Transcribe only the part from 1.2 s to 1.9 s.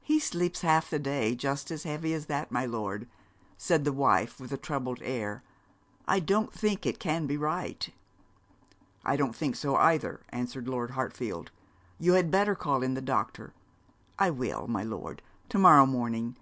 just as